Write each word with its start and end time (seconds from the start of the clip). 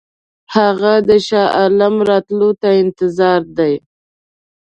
هغه 0.55 0.93
د 1.07 1.09
شاه 1.27 1.49
عالم 1.57 1.95
راتلو 2.09 2.49
ته 2.61 2.69
انتظار 2.83 3.41
دی. 3.57 3.73